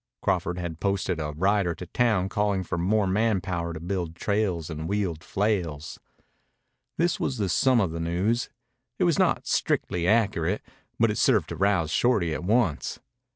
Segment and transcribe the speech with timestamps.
[0.23, 4.67] Crawford had posted a rider to town calling for more man power to build trails
[4.67, 5.99] and wield flails.
[6.97, 8.49] This was the sum of the news.
[8.97, 10.63] It was not strictly accurate,
[10.99, 12.99] but it served to rouse Shorty at once.